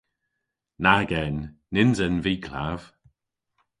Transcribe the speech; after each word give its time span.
Nag 0.83 1.09
en. 1.23 1.35
Nyns 1.73 1.99
en 2.05 2.15
vy 2.23 2.33
klav. 2.45 2.81